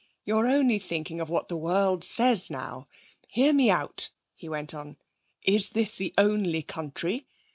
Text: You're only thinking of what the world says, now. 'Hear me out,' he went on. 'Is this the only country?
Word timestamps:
You're 0.25 0.47
only 0.47 0.79
thinking 0.79 1.21
of 1.21 1.29
what 1.29 1.47
the 1.47 1.55
world 1.55 2.03
says, 2.03 2.49
now. 2.49 2.85
'Hear 3.27 3.53
me 3.53 3.69
out,' 3.69 4.09
he 4.33 4.49
went 4.49 4.73
on. 4.73 4.97
'Is 5.43 5.69
this 5.69 5.91
the 5.91 6.11
only 6.17 6.63
country? 6.63 7.27